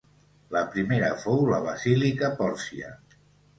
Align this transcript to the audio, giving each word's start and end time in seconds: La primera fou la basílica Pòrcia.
La 0.55 0.63
primera 0.75 1.09
fou 1.25 1.45
la 1.53 1.61
basílica 1.67 2.33
Pòrcia. 2.43 2.93